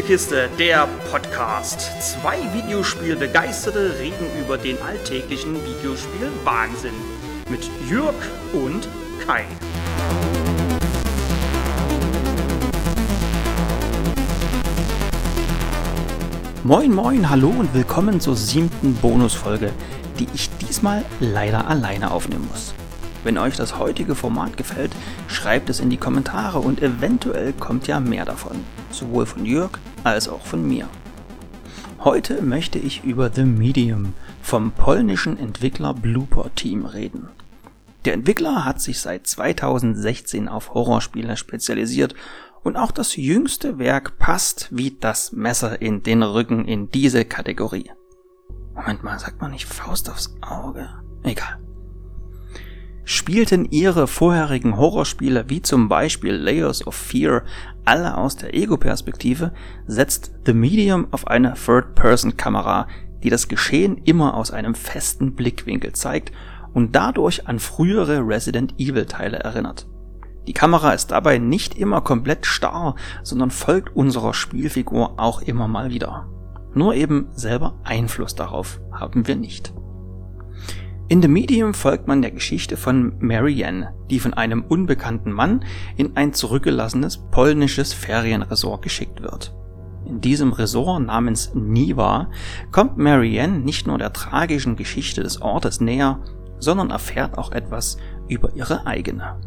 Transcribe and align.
Spielekiste, 0.00 0.48
der 0.58 0.88
Podcast. 1.10 1.90
Zwei 2.00 2.38
Videospielbegeisterte 2.54 3.98
reden 3.98 4.24
über 4.42 4.56
den 4.56 4.80
alltäglichen 4.80 5.54
Videospiel-Wahnsinn. 5.56 6.94
Mit 7.50 7.68
Jürg 7.86 8.14
und 8.54 8.88
Kai. 9.26 9.44
Moin, 16.64 16.94
moin, 16.94 17.28
hallo 17.28 17.50
und 17.50 17.74
willkommen 17.74 18.20
zur 18.20 18.36
siebten 18.36 18.94
Bonusfolge, 18.94 19.70
die 20.18 20.28
ich 20.32 20.48
diesmal 20.62 21.04
leider 21.20 21.68
alleine 21.68 22.10
aufnehmen 22.10 22.48
muss. 22.50 22.72
Wenn 23.22 23.36
euch 23.36 23.56
das 23.56 23.78
heutige 23.78 24.14
Format 24.14 24.56
gefällt, 24.56 24.92
schreibt 25.28 25.68
es 25.68 25.78
in 25.78 25.90
die 25.90 25.98
Kommentare 25.98 26.58
und 26.58 26.80
eventuell 26.80 27.52
kommt 27.52 27.86
ja 27.86 28.00
mehr 28.00 28.24
davon, 28.24 28.64
sowohl 28.90 29.26
von 29.26 29.44
Jörg 29.44 29.72
als 30.04 30.28
auch 30.28 30.44
von 30.44 30.66
mir. 30.66 30.88
Heute 32.00 32.42
möchte 32.42 32.78
ich 32.78 33.04
über 33.04 33.30
The 33.30 33.44
Medium 33.44 34.14
vom 34.42 34.72
polnischen 34.72 35.38
Entwickler 35.38 35.94
Blooper 35.94 36.50
Team 36.54 36.86
reden. 36.86 37.28
Der 38.04 38.14
Entwickler 38.14 38.64
hat 38.64 38.80
sich 38.80 39.00
seit 39.00 39.26
2016 39.26 40.48
auf 40.48 40.72
Horrorspiele 40.72 41.36
spezialisiert 41.36 42.14
und 42.62 42.76
auch 42.76 42.90
das 42.90 43.16
jüngste 43.16 43.78
Werk 43.78 44.18
passt 44.18 44.68
wie 44.70 44.96
das 44.98 45.32
Messer 45.32 45.82
in 45.82 46.02
den 46.02 46.22
Rücken 46.22 46.64
in 46.64 46.90
diese 46.90 47.24
Kategorie. 47.24 47.90
Moment 48.74 49.02
mal, 49.02 49.18
sagt 49.18 49.40
man 49.40 49.50
nicht 49.50 49.66
Faust 49.66 50.08
aufs 50.08 50.34
Auge? 50.40 50.88
Egal 51.22 51.58
spielten 53.04 53.64
ihre 53.70 54.06
vorherigen 54.06 54.76
Horrorspiele 54.76 55.44
wie 55.48 55.62
zum 55.62 55.88
Beispiel 55.88 56.34
Layers 56.34 56.86
of 56.86 56.94
Fear 56.94 57.42
alle 57.84 58.16
aus 58.16 58.36
der 58.36 58.54
Ego-Perspektive, 58.54 59.52
setzt 59.86 60.32
The 60.46 60.52
Medium 60.52 61.08
auf 61.10 61.26
eine 61.26 61.54
Third-Person-Kamera, 61.54 62.88
die 63.22 63.30
das 63.30 63.48
Geschehen 63.48 63.98
immer 64.04 64.34
aus 64.34 64.50
einem 64.50 64.74
festen 64.74 65.34
Blickwinkel 65.34 65.92
zeigt 65.92 66.32
und 66.72 66.94
dadurch 66.94 67.48
an 67.48 67.58
frühere 67.58 68.18
Resident 68.20 68.74
Evil-Teile 68.78 69.38
erinnert. 69.38 69.86
Die 70.46 70.52
Kamera 70.52 70.92
ist 70.92 71.10
dabei 71.10 71.38
nicht 71.38 71.76
immer 71.76 72.00
komplett 72.00 72.46
starr, 72.46 72.96
sondern 73.22 73.50
folgt 73.50 73.94
unserer 73.94 74.34
Spielfigur 74.34 75.18
auch 75.18 75.42
immer 75.42 75.68
mal 75.68 75.90
wieder. 75.90 76.28
Nur 76.74 76.94
eben 76.94 77.28
selber 77.32 77.74
Einfluss 77.84 78.34
darauf 78.34 78.80
haben 78.92 79.26
wir 79.26 79.36
nicht. 79.36 79.72
In 81.10 81.20
The 81.20 81.26
Medium 81.26 81.74
folgt 81.74 82.06
man 82.06 82.22
der 82.22 82.30
Geschichte 82.30 82.76
von 82.76 83.14
Marianne, 83.18 83.92
die 84.10 84.20
von 84.20 84.32
einem 84.32 84.62
unbekannten 84.62 85.32
Mann 85.32 85.64
in 85.96 86.16
ein 86.16 86.32
zurückgelassenes 86.32 87.18
polnisches 87.32 87.92
Ferienresort 87.92 88.80
geschickt 88.82 89.20
wird. 89.20 89.52
In 90.06 90.20
diesem 90.20 90.52
Resort 90.52 91.04
namens 91.04 91.52
Niwa 91.52 92.30
kommt 92.70 92.96
Marianne 92.96 93.58
nicht 93.58 93.88
nur 93.88 93.98
der 93.98 94.12
tragischen 94.12 94.76
Geschichte 94.76 95.24
des 95.24 95.42
Ortes 95.42 95.80
näher, 95.80 96.20
sondern 96.60 96.90
erfährt 96.90 97.38
auch 97.38 97.50
etwas 97.50 97.96
über 98.28 98.54
ihre 98.54 98.86
eigene. 98.86 99.40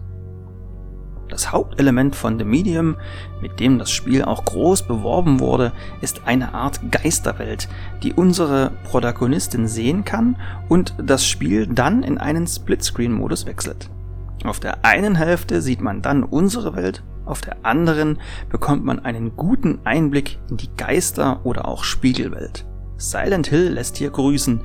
Das 1.34 1.52
Hauptelement 1.52 2.16
von 2.16 2.38
The 2.38 2.46
Medium, 2.46 2.96
mit 3.42 3.60
dem 3.60 3.80
das 3.80 3.90
Spiel 3.90 4.24
auch 4.24 4.46
groß 4.46 4.84
beworben 4.84 5.40
wurde, 5.40 5.72
ist 6.00 6.28
eine 6.28 6.54
Art 6.54 6.80
Geisterwelt, 6.92 7.68
die 8.04 8.14
unsere 8.14 8.70
Protagonistin 8.84 9.68
sehen 9.68 10.06
kann 10.06 10.36
und 10.70 10.94
das 11.02 11.26
Spiel 11.26 11.66
dann 11.66 12.04
in 12.04 12.20
einen 12.20 12.46
Splitscreen-Modus 12.46 13.48
wechselt. 13.48 13.90
Auf 14.44 14.60
der 14.60 14.86
einen 14.86 15.16
Hälfte 15.16 15.64
sieht 15.64 15.82
man 15.82 16.04
dann 16.04 16.24
unsere 16.24 16.76
Welt, 16.76 17.02
auf 17.26 17.42
der 17.42 17.66
anderen 17.66 18.20
bekommt 18.52 18.86
man 18.86 19.00
einen 19.00 19.36
guten 19.36 19.80
Einblick 19.86 20.38
in 20.52 20.58
die 20.58 20.70
Geister- 20.78 21.44
oder 21.46 21.68
auch 21.68 21.84
Spiegelwelt. 21.84 22.68
Silent 22.98 23.48
Hill 23.48 23.74
lässt 23.74 23.98
hier 23.98 24.10
grüßen, 24.10 24.62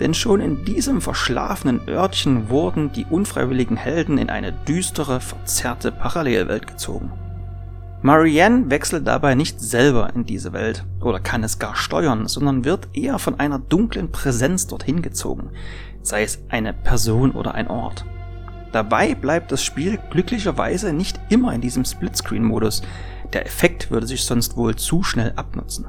denn 0.00 0.14
schon 0.14 0.40
in 0.40 0.64
diesem 0.64 1.00
verschlafenen 1.00 1.86
Örtchen 1.88 2.48
wurden 2.48 2.92
die 2.92 3.04
unfreiwilligen 3.04 3.76
Helden 3.76 4.18
in 4.18 4.30
eine 4.30 4.52
düstere, 4.52 5.20
verzerrte 5.20 5.92
Parallelwelt 5.92 6.66
gezogen. 6.66 7.12
Marianne 8.04 8.68
wechselt 8.68 9.06
dabei 9.06 9.36
nicht 9.36 9.60
selber 9.60 10.10
in 10.14 10.24
diese 10.24 10.52
Welt 10.52 10.84
oder 11.00 11.20
kann 11.20 11.44
es 11.44 11.60
gar 11.60 11.76
steuern, 11.76 12.26
sondern 12.26 12.64
wird 12.64 12.88
eher 12.94 13.20
von 13.20 13.38
einer 13.38 13.60
dunklen 13.60 14.10
Präsenz 14.10 14.66
dorthin 14.66 15.02
gezogen, 15.02 15.50
sei 16.02 16.24
es 16.24 16.40
eine 16.48 16.72
Person 16.72 17.30
oder 17.30 17.54
ein 17.54 17.68
Ort. 17.68 18.04
Dabei 18.72 19.14
bleibt 19.14 19.52
das 19.52 19.62
Spiel 19.62 20.00
glücklicherweise 20.10 20.92
nicht 20.92 21.20
immer 21.28 21.54
in 21.54 21.60
diesem 21.60 21.84
Splitscreen-Modus, 21.84 22.82
der 23.32 23.46
Effekt 23.46 23.90
würde 23.90 24.06
sich 24.06 24.24
sonst 24.24 24.56
wohl 24.56 24.74
zu 24.74 25.02
schnell 25.02 25.32
abnutzen. 25.36 25.86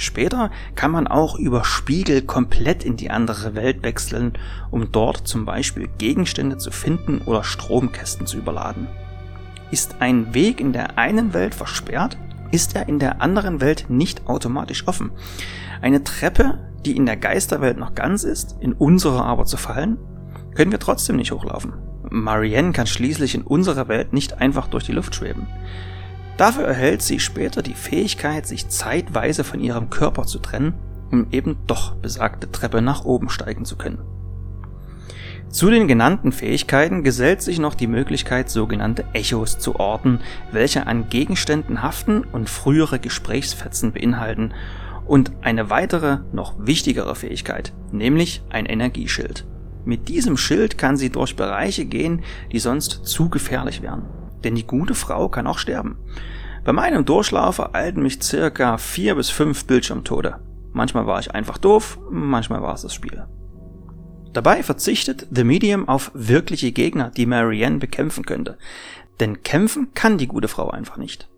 Später 0.00 0.52
kann 0.76 0.92
man 0.92 1.08
auch 1.08 1.36
über 1.36 1.64
Spiegel 1.64 2.22
komplett 2.22 2.84
in 2.84 2.96
die 2.96 3.10
andere 3.10 3.56
Welt 3.56 3.82
wechseln, 3.82 4.34
um 4.70 4.92
dort 4.92 5.26
zum 5.26 5.44
Beispiel 5.44 5.88
Gegenstände 5.98 6.56
zu 6.56 6.70
finden 6.70 7.20
oder 7.26 7.42
Stromkästen 7.42 8.24
zu 8.24 8.38
überladen. 8.38 8.86
Ist 9.72 9.96
ein 9.98 10.34
Weg 10.34 10.60
in 10.60 10.72
der 10.72 10.98
einen 10.98 11.34
Welt 11.34 11.52
versperrt, 11.52 12.16
ist 12.52 12.76
er 12.76 12.88
in 12.88 13.00
der 13.00 13.20
anderen 13.20 13.60
Welt 13.60 13.86
nicht 13.88 14.28
automatisch 14.28 14.86
offen. 14.86 15.10
Eine 15.82 16.04
Treppe, 16.04 16.60
die 16.86 16.96
in 16.96 17.04
der 17.04 17.16
Geisterwelt 17.16 17.76
noch 17.76 17.96
ganz 17.96 18.22
ist, 18.22 18.56
in 18.60 18.74
unserer 18.74 19.24
aber 19.24 19.46
zu 19.46 19.56
fallen, 19.56 19.98
können 20.54 20.70
wir 20.70 20.78
trotzdem 20.78 21.16
nicht 21.16 21.32
hochlaufen. 21.32 21.72
Marianne 22.08 22.70
kann 22.70 22.86
schließlich 22.86 23.34
in 23.34 23.42
unserer 23.42 23.88
Welt 23.88 24.12
nicht 24.12 24.40
einfach 24.40 24.68
durch 24.68 24.84
die 24.84 24.92
Luft 24.92 25.16
schweben. 25.16 25.48
Dafür 26.38 26.64
erhält 26.64 27.02
sie 27.02 27.18
später 27.18 27.62
die 27.62 27.74
Fähigkeit, 27.74 28.46
sich 28.46 28.68
zeitweise 28.68 29.42
von 29.42 29.60
ihrem 29.60 29.90
Körper 29.90 30.22
zu 30.22 30.38
trennen, 30.38 30.74
um 31.10 31.26
eben 31.32 31.56
doch 31.66 31.96
besagte 31.96 32.50
Treppe 32.50 32.80
nach 32.80 33.04
oben 33.04 33.28
steigen 33.28 33.64
zu 33.64 33.76
können. 33.76 33.98
Zu 35.50 35.68
den 35.70 35.88
genannten 35.88 36.30
Fähigkeiten 36.30 37.02
gesellt 37.02 37.42
sich 37.42 37.58
noch 37.58 37.74
die 37.74 37.86
Möglichkeit, 37.88 38.50
sogenannte 38.50 39.04
Echos 39.14 39.58
zu 39.58 39.76
orten, 39.76 40.20
welche 40.52 40.86
an 40.86 41.08
Gegenständen 41.08 41.82
haften 41.82 42.22
und 42.22 42.48
frühere 42.48 43.00
Gesprächsfetzen 43.00 43.92
beinhalten, 43.92 44.54
und 45.06 45.32
eine 45.40 45.70
weitere, 45.70 46.18
noch 46.32 46.54
wichtigere 46.58 47.14
Fähigkeit, 47.14 47.72
nämlich 47.90 48.42
ein 48.50 48.66
Energieschild. 48.66 49.46
Mit 49.86 50.08
diesem 50.08 50.36
Schild 50.36 50.76
kann 50.76 50.98
sie 50.98 51.08
durch 51.08 51.34
Bereiche 51.34 51.86
gehen, 51.86 52.22
die 52.52 52.58
sonst 52.58 53.06
zu 53.06 53.30
gefährlich 53.30 53.80
wären. 53.80 54.17
Denn 54.44 54.54
die 54.54 54.66
gute 54.66 54.94
Frau 54.94 55.28
kann 55.28 55.46
auch 55.46 55.58
sterben. 55.58 55.98
Bei 56.64 56.72
meinem 56.72 57.04
Durchlauf 57.04 57.58
ereilten 57.58 58.02
mich 58.02 58.22
circa 58.22 58.78
vier 58.78 59.14
bis 59.14 59.30
fünf 59.30 59.66
Bildschirmtode. 59.66 60.40
Manchmal 60.72 61.06
war 61.06 61.18
ich 61.18 61.34
einfach 61.34 61.58
doof, 61.58 61.98
manchmal 62.10 62.62
war 62.62 62.74
es 62.74 62.82
das 62.82 62.94
Spiel. 62.94 63.24
Dabei 64.32 64.62
verzichtet 64.62 65.26
The 65.30 65.44
Medium 65.44 65.88
auf 65.88 66.10
wirkliche 66.14 66.72
Gegner, 66.72 67.10
die 67.10 67.26
Marianne 67.26 67.78
bekämpfen 67.78 68.24
könnte. 68.24 68.58
Denn 69.20 69.42
kämpfen 69.42 69.94
kann 69.94 70.18
die 70.18 70.28
gute 70.28 70.48
Frau 70.48 70.70
einfach 70.70 70.96
nicht. 70.96 71.28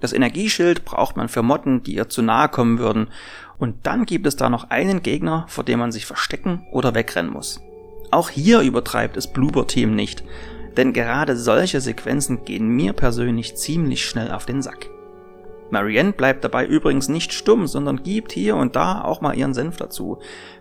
Das 0.00 0.12
Energieschild 0.12 0.84
braucht 0.84 1.16
man 1.16 1.28
für 1.28 1.42
Motten, 1.42 1.82
die 1.82 1.94
ihr 1.94 2.08
zu 2.08 2.20
nahe 2.20 2.48
kommen 2.48 2.78
würden. 2.78 3.08
Und 3.58 3.86
dann 3.86 4.04
gibt 4.04 4.26
es 4.26 4.36
da 4.36 4.50
noch 4.50 4.70
einen 4.70 5.02
Gegner, 5.02 5.46
vor 5.48 5.64
dem 5.64 5.78
man 5.78 5.92
sich 5.92 6.04
verstecken 6.04 6.66
oder 6.70 6.94
wegrennen 6.94 7.32
muss. 7.32 7.60
Auch 8.10 8.28
hier 8.28 8.60
übertreibt 8.60 9.16
es 9.16 9.32
Bloober 9.32 9.66
Team 9.66 9.94
nicht. 9.94 10.22
Denn 10.76 10.92
gerade 10.92 11.36
solche 11.36 11.80
Sequenzen 11.80 12.44
gehen 12.44 12.68
mir 12.68 12.92
persönlich 12.92 13.56
ziemlich 13.56 14.04
schnell 14.04 14.32
auf 14.32 14.46
den 14.46 14.62
Sack. 14.62 14.90
Marianne 15.70 16.12
bleibt 16.12 16.44
dabei 16.44 16.66
übrigens 16.66 17.08
nicht 17.08 17.32
stumm, 17.32 17.66
sondern 17.66 18.02
gibt 18.02 18.32
hier 18.32 18.56
und 18.56 18.76
da 18.76 19.02
auch 19.02 19.20
mal 19.20 19.36
ihren 19.36 19.54
Senf 19.54 19.76
dazu, 19.76 20.18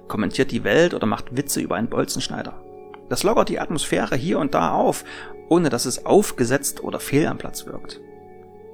kommentiert 0.07 0.51
die 0.51 0.63
Welt 0.63 0.94
oder 0.94 1.06
macht 1.06 1.35
Witze 1.35 1.62
über 1.62 1.75
einen 1.75 1.90
Bolzenschneider. 1.90 2.62
Das 3.09 3.24
lockert 3.24 3.50
die 3.50 3.59
Atmosphäre 3.59 4.16
hier 4.16 4.40
und 4.40 4.53
da 4.53 4.72
auf, 4.72 5.03
ohne 5.50 5.69
dass 5.69 5.85
es 5.85 6.06
aufgesetzt 6.06 6.83
oder 6.83 7.00
fehl 7.00 7.27
am 7.27 7.38
Platz 7.38 7.65
wirkt. 7.65 8.00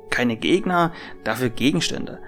Keine 0.09 0.37
Gegner, 0.37 0.93
dafür 1.23 1.49
Gegenstände. 1.49 2.19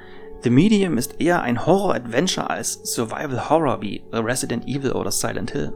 The 0.44 0.50
Medium 0.50 0.98
ist 0.98 1.22
eher 1.22 1.42
ein 1.44 1.66
Horror-Adventure 1.66 2.50
als 2.50 2.82
Survival-Horror 2.84 3.82
wie 3.82 4.04
Resident 4.12 4.68
Evil 4.68 4.94
oder 4.94 5.12
Silent 5.12 5.52
Hill. 5.52 5.74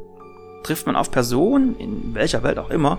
Trifft 0.66 0.88
man 0.88 0.96
auf 0.96 1.12
Personen, 1.12 1.76
in 1.78 2.16
welcher 2.16 2.42
Welt 2.42 2.58
auch 2.58 2.72
immer, 2.72 2.98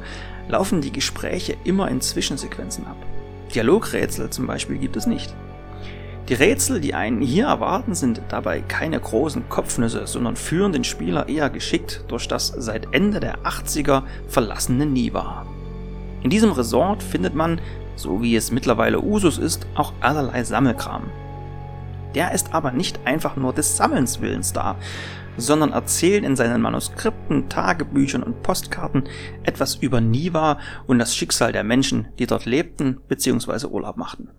laufen 0.49 0.83
die 0.83 0.93
Gespräche 0.93 1.57
immer 1.65 1.89
in 1.89 2.01
Zwischensequenzen 2.01 2.87
ab. 2.87 2.95
Dialogrätsel 3.53 4.31
zum 4.31 4.47
Beispiel 4.47 4.79
gibt 4.79 4.97
es 4.97 5.09
nicht. 5.09 5.35
Die 6.29 6.35
Rätsel, 6.35 6.81
die 6.81 6.95
einen 6.95 7.21
hier 7.21 7.47
erwarten, 7.47 7.97
sind 7.97 8.23
dabei 8.29 8.61
keine 8.61 9.01
großen 9.01 9.49
Kopfnüsse, 9.49 10.07
sondern 10.07 10.37
führen 10.37 10.71
den 10.71 10.85
Spieler 10.85 11.29
eher 11.29 11.51
geschickt 11.51 12.05
durch 12.07 12.29
das 12.29 12.55
seit 12.57 12.95
Ende 12.95 13.19
der 13.19 13.39
80er 13.39 14.05
verlassene 14.29 14.87
Niva. 14.87 15.45
In 16.23 16.31
diesem 16.31 16.53
Resort 16.53 17.03
findet 17.03 17.35
man, 17.35 17.61
so 17.97 18.23
wie 18.23 18.37
es 18.37 18.53
mittlerweile 18.53 19.03
Usus 19.03 19.39
ist, 19.39 19.67
auch 19.75 19.93
allerlei 20.01 20.45
Sammelkram. 20.45 21.11
Der 22.15 22.31
ist 22.31 22.55
aber 22.55 22.71
nicht 22.71 23.01
einfach 23.07 23.35
nur 23.35 23.53
des 23.53 23.77
Sammelns 23.77 24.21
willens 24.21 24.53
da, 24.53 24.77
sondern 25.37 25.73
erzählen 25.73 26.25
in 26.25 26.37
seinen 26.37 26.61
Manuskripten, 26.61 27.49
Tagebüchern 27.49 28.23
und 28.23 28.43
Postkarten 28.43 29.05
etwas 29.43 29.75
über 29.77 30.01
Niva 30.01 30.59
und 30.87 30.99
das 30.99 31.15
Schicksal 31.17 31.53
der 31.53 31.65
Menschen, 31.65 32.09
die 32.19 32.27
dort 32.27 32.45
lebten 32.45 33.01
bzw. 33.09 33.67
Urlaub 33.67 33.97
machten. 33.97 34.31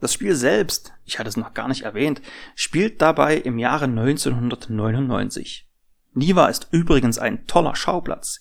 Das 0.00 0.12
Spiel 0.12 0.34
selbst, 0.34 0.92
ich 1.04 1.18
hatte 1.18 1.28
es 1.28 1.36
noch 1.36 1.54
gar 1.54 1.68
nicht 1.68 1.82
erwähnt, 1.82 2.20
spielt 2.54 3.00
dabei 3.00 3.36
im 3.36 3.58
Jahre 3.58 3.86
1999. 3.86 5.68
Niva 6.12 6.46
ist 6.46 6.68
übrigens 6.70 7.18
ein 7.18 7.46
toller 7.46 7.76
Schauplatz, 7.76 8.40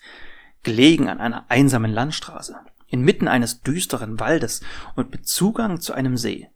gelegen 0.63 1.07
an 1.07 1.19
einer 1.19 1.45
einsamen 1.49 1.91
Landstraße, 1.91 2.57
inmitten 2.87 3.27
eines 3.27 3.61
düsteren 3.61 4.19
Waldes 4.19 4.61
und 4.95 5.11
mit 5.11 5.27
Zugang 5.27 5.79
zu 5.79 5.93
einem 5.93 6.17
See. 6.17 6.49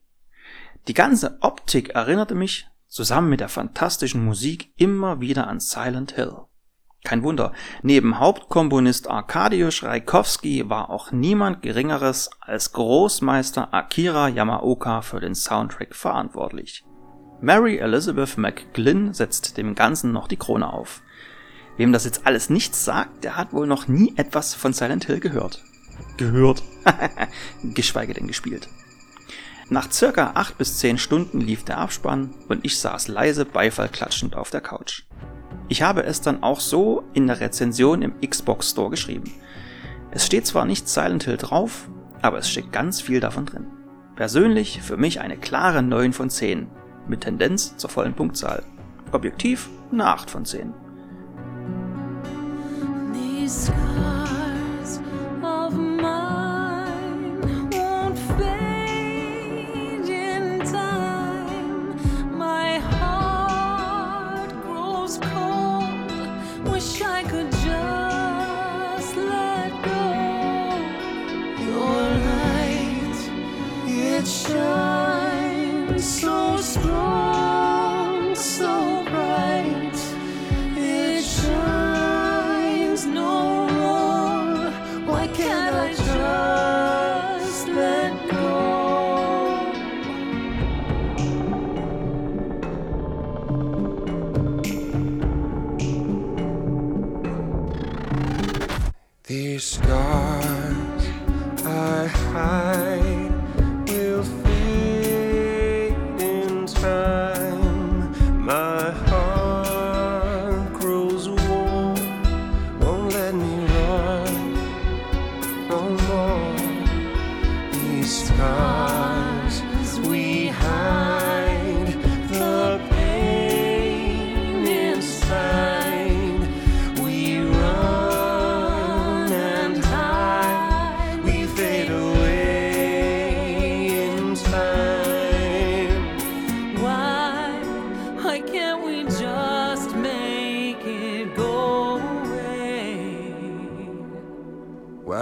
Die 0.87 0.93
ganze 0.93 1.37
Optik 1.41 1.89
erinnerte 1.89 2.35
mich, 2.35 2.67
zusammen 2.89 3.29
mit 3.29 3.39
der 3.39 3.49
fantastischen 3.49 4.25
Musik, 4.25 4.73
immer 4.75 5.21
wieder 5.21 5.47
an 5.47 5.59
Silent 5.59 6.13
Hill. 6.13 6.33
Kein 7.05 7.23
Wunder, 7.23 7.53
neben 7.81 8.19
Hauptkomponist 8.19 9.09
Arkadiusz 9.09 9.83
Reikowski 9.83 10.69
war 10.69 10.89
auch 10.89 11.13
niemand 11.13 11.61
Geringeres 11.61 12.29
als 12.41 12.73
Großmeister 12.73 13.73
Akira 13.73 14.27
Yamaoka 14.27 15.01
für 15.01 15.21
den 15.21 15.33
Soundtrack 15.33 15.95
verantwortlich. 15.95 16.83
Mary 17.39 17.77
Elizabeth 17.77 18.37
McGlynn 18.37 19.13
setzt 19.13 19.55
dem 19.55 19.75
Ganzen 19.75 20.11
noch 20.11 20.27
die 20.27 20.35
Krone 20.35 20.73
auf. 20.73 21.01
Wem 21.77 21.93
das 21.93 22.03
jetzt 22.03 22.27
alles 22.27 22.49
nichts 22.49 22.83
sagt, 22.83 23.23
der 23.23 23.37
hat 23.37 23.53
wohl 23.53 23.65
noch 23.65 23.87
nie 23.87 24.13
etwas 24.17 24.53
von 24.53 24.73
Silent 24.73 25.05
Hill 25.05 25.21
gehört. 25.21 25.63
Gehört. 26.17 26.63
Geschweige 27.63 28.13
denn 28.13 28.27
gespielt. 28.27 28.67
Nach 29.71 29.91
circa 29.91 30.31
acht 30.33 30.57
bis 30.57 30.79
zehn 30.79 30.97
Stunden 30.97 31.39
lief 31.41 31.63
der 31.63 31.77
Abspann 31.77 32.33
und 32.47 32.65
ich 32.65 32.79
saß 32.79 33.07
leise 33.07 33.45
beifallklatschend 33.45 34.35
auf 34.35 34.49
der 34.49 34.61
Couch. 34.61 35.03
Ich 35.67 35.83
habe 35.83 36.03
es 36.03 36.21
dann 36.21 36.41
auch 36.41 36.59
so 36.59 37.03
in 37.13 37.27
der 37.27 37.39
Rezension 37.39 38.01
im 38.01 38.19
Xbox 38.19 38.71
Store 38.71 38.89
geschrieben. 38.89 39.31
Es 40.09 40.25
steht 40.25 40.47
zwar 40.47 40.65
nicht 40.65 40.89
Silent 40.89 41.25
Hill 41.25 41.37
drauf, 41.37 41.87
aber 42.23 42.39
es 42.39 42.49
steckt 42.49 42.71
ganz 42.71 42.99
viel 42.99 43.19
davon 43.19 43.45
drin. 43.45 43.67
Persönlich 44.15 44.81
für 44.81 44.97
mich 44.97 45.21
eine 45.21 45.37
klare 45.37 45.83
9 45.83 46.13
von 46.13 46.31
10, 46.31 46.67
mit 47.07 47.21
Tendenz 47.21 47.77
zur 47.77 47.91
vollen 47.91 48.15
Punktzahl. 48.15 48.63
Objektiv 49.11 49.69
eine 49.91 50.07
8 50.07 50.31
von 50.31 50.45
10. 50.45 50.73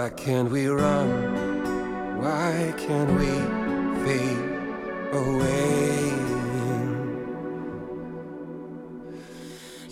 These 0.08 0.24
can't 0.24 0.50
we 0.50 0.66
run? 0.68 1.08
Why 2.20 2.72
can't 2.78 3.10
we 3.18 3.30
fade 4.04 4.38
away? 5.12 6.12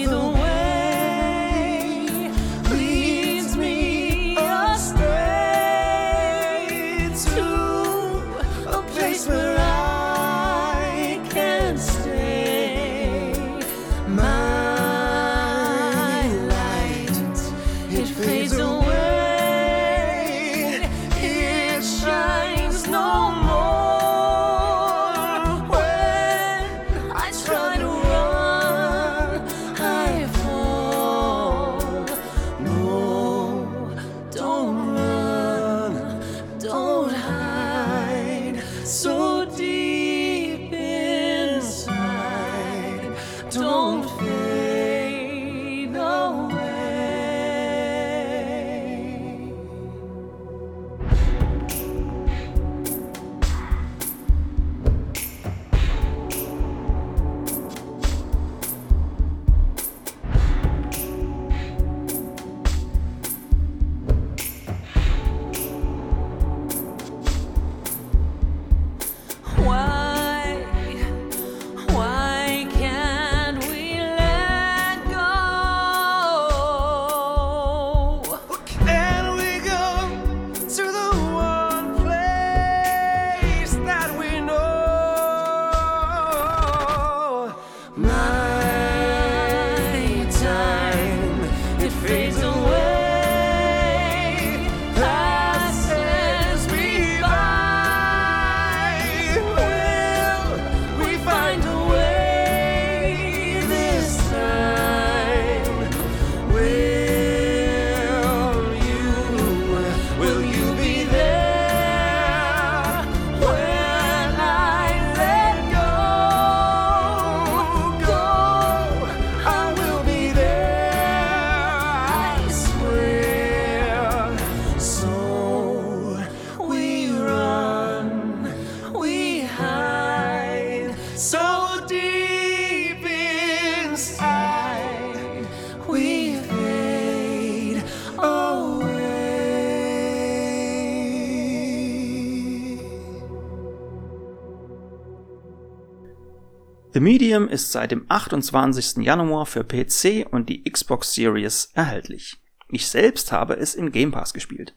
The 146.93 146.99
Medium 146.99 147.47
ist 147.47 147.70
seit 147.70 147.93
dem 147.93 148.05
28. 148.09 149.05
Januar 149.05 149.47
für 149.47 149.63
PC 149.63 150.27
und 150.29 150.49
die 150.49 150.65
Xbox 150.65 151.15
Series 151.15 151.70
erhältlich. 151.75 152.41
Ich 152.69 152.89
selbst 152.89 153.31
habe 153.31 153.55
es 153.55 153.77
im 153.77 153.93
Game 153.93 154.11
Pass 154.11 154.35
gespielt. 154.35 154.75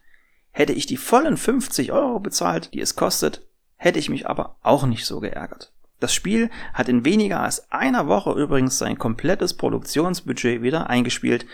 Hätte 0.52 0.72
ich 0.74 0.86
die 0.86 0.96
vollen 0.96 1.36
50 1.36 1.90
Euro 1.90 2.20
bezahlt, 2.20 2.72
die 2.72 2.80
es 2.80 2.94
kostet, 2.94 3.44
hätte 3.74 3.98
ich 3.98 4.10
mich 4.10 4.28
aber 4.28 4.58
auch 4.62 4.86
nicht 4.86 5.06
so 5.06 5.18
geärgert. 5.18 5.72
Das 5.98 6.14
Spiel 6.14 6.50
hat 6.72 6.88
in 6.88 7.04
weniger 7.04 7.40
als 7.40 7.72
einer 7.72 8.06
Woche 8.06 8.30
übrigens 8.32 8.78
sein 8.78 8.96
komplettes 8.96 9.54
Produktionsbudget 9.54 10.62
wieder 10.62 10.88
eingespielt 10.88 11.46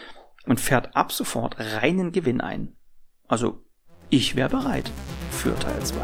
und 0.44 0.60
fährt 0.60 0.94
ab 0.94 1.10
sofort 1.10 1.56
reinen 1.58 2.12
Gewinn 2.12 2.42
ein. 2.42 2.76
Also, 3.28 3.64
ich 4.10 4.36
wäre 4.36 4.50
bereit 4.50 4.90
für 5.30 5.58
Teil 5.58 5.82
2. 5.82 6.00